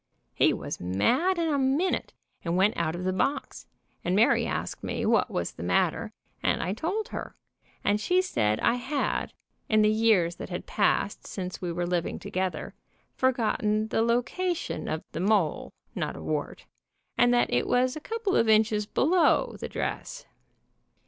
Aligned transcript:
He 0.33 0.51
was 0.51 0.79
mad 0.79 1.37
in 1.37 1.47
a 1.47 1.59
minute 1.59 2.11
and 2.43 2.57
went 2.57 2.75
out 2.75 2.95
of 2.95 3.03
the 3.03 3.13
box, 3.13 3.67
and 4.03 4.15
Mary 4.15 4.47
asked 4.47 4.83
me 4.83 5.05
what 5.05 5.29
was 5.29 5.51
the 5.51 5.61
matter, 5.61 6.11
and 6.41 6.63
I 6.63 6.73
told 6.73 7.09
her, 7.09 7.35
and 7.83 8.01
she 8.01 8.19
said 8.19 8.59
I 8.61 8.77
had, 8.77 9.31
in 9.69 9.83
the 9.83 9.89
years 9.91 10.37
that 10.37 10.49
had 10.49 10.65
passed 10.65 11.27
since 11.27 11.61
we 11.61 11.71
were 11.71 11.85
living 11.85 12.17
together, 12.17 12.73
forgotten 13.13 13.89
the 13.89 14.01
location 14.01 14.87
of 14.87 15.03
the 15.11 15.19
mole, 15.19 15.71
not 15.93 16.15
a 16.15 16.21
wart, 16.23 16.65
and 17.15 17.31
that 17.35 17.53
it 17.53 17.67
was 17.67 17.95
a 17.95 17.99
couple 17.99 18.35
of 18.35 18.47
2l8 18.47 18.47
QUEER 18.47 18.47
CASE 18.47 18.47
IN 18.47 18.47
NEW 18.47 18.51
YORK 18.53 18.59
inches 18.59 18.85
below 18.87 19.55
the 19.59 19.69
dress. 19.69 20.25